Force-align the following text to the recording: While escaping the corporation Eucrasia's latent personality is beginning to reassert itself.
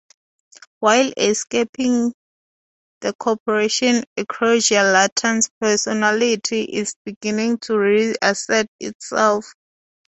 While 0.79 1.13
escaping 1.15 2.15
the 3.01 3.13
corporation 3.19 4.03
Eucrasia's 4.17 4.91
latent 4.91 5.47
personality 5.59 6.63
is 6.63 6.95
beginning 7.05 7.59
to 7.59 7.77
reassert 7.77 8.65
itself. 8.79 9.45